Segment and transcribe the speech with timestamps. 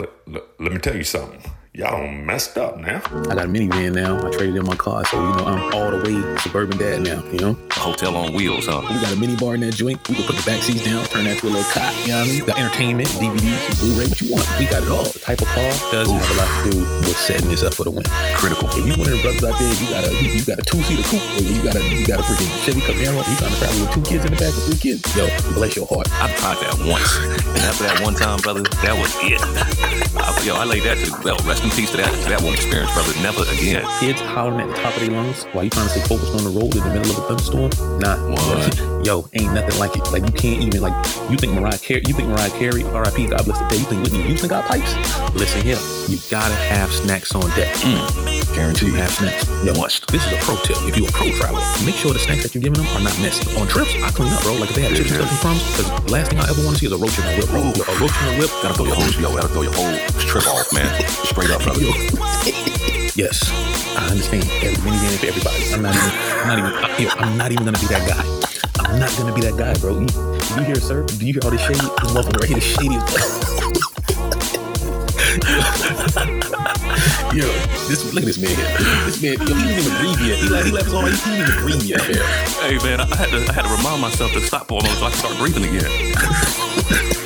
[0.00, 1.40] let me tell you something.
[1.76, 3.02] Y'all messed up now.
[3.02, 4.14] I got a minivan now.
[4.24, 7.18] I traded in my car, so you know I'm all the way suburban dad now.
[7.34, 8.78] You know, a hotel on wheels, huh?
[8.86, 9.98] We got a mini bar in that joint.
[10.08, 11.90] We can put the back seats down, turn that to a little cot.
[12.06, 12.44] You know what I mean?
[12.46, 14.46] Got entertainment, DVDs, Blu-ray, what you want.
[14.54, 15.02] We got it all.
[15.02, 17.82] The type of car doesn't have a lot to do with setting this up for
[17.82, 18.06] the win.
[18.38, 18.70] Critical.
[18.70, 20.78] If you one of the brothers out there, you got a you got a two
[20.86, 23.58] seater coupe, or you got a you got a freaking Chevy Camaro, you trying to
[23.58, 25.02] travel with two kids in the back or three kids.
[25.18, 25.26] Yo,
[25.58, 26.06] bless your heart.
[26.22, 27.18] I tried that once,
[27.50, 29.42] and after that one time, brother, that was it.
[30.44, 32.92] Yo, I laid that to well, rest in peace to that to that one experience,
[32.92, 33.14] brother.
[33.22, 33.82] Never again.
[33.98, 36.44] Kids hollering at the top of their lungs while you trying to stay focused on
[36.44, 37.72] the road in the middle of a thunderstorm.
[37.98, 38.78] Nah, what?
[39.06, 40.04] Yo, ain't nothing like it.
[40.12, 40.92] Like you can't even like
[41.30, 43.28] you think Mariah Carey, you think Mariah Carey, R.I.P.
[43.28, 43.76] God bless the day.
[43.76, 44.94] You think Whitney Houston got pipes?
[45.32, 47.74] Listen here, you gotta have snacks on deck.
[47.76, 48.33] Mm.
[48.54, 49.50] Guarantee you have snacks.
[49.66, 50.06] Yo, must.
[50.06, 50.78] This is a pro tip.
[50.86, 53.18] If you're a pro traveler, make sure the snacks that you're giving them are not
[53.18, 53.42] messy.
[53.58, 54.54] On trips, I clean up, bro.
[54.54, 56.78] Like if they have chips and stuff and crumbs, because last thing I ever want
[56.78, 57.66] to see is a roach in my whip, bro.
[57.66, 60.46] A roach in the whip, gotta throw your whole, yo, gotta throw your whole trip
[60.46, 60.86] off, man.
[61.26, 61.82] Straight up, brother.
[63.18, 63.42] yes,
[63.98, 64.46] I understand.
[64.62, 65.62] Every minivan for everybody.
[65.74, 66.14] I'm not even.
[66.14, 66.72] I'm not even.
[67.02, 68.22] Yo, I'm not even gonna be that guy.
[68.86, 69.98] I'm not gonna be that guy, bro.
[69.98, 70.06] You,
[70.54, 71.02] you hear, sir?
[71.02, 71.82] Do you hear all this shade?
[71.82, 73.02] This motherfucker right here, the shady.
[77.34, 77.46] yo,
[77.88, 79.04] this look at this man here.
[79.04, 80.38] This man, yo, he didn't even breathe yet.
[80.38, 82.00] He, like, he left his oh, arm, he didn't even breathe yet.
[82.00, 84.98] Hey man, I had to I had to remind myself to stop for a moment
[84.98, 87.20] so I can start breathing again.